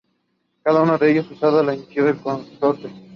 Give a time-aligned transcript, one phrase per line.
[0.63, 2.89] Cada uno de ellos usaba la inicial de su consorte.